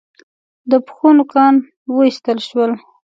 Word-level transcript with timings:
د 0.71 0.73
پښو 0.85 1.09
نوکان 1.17 1.55
و 1.93 1.97
ایستل 2.07 2.37
شول. 2.47 2.71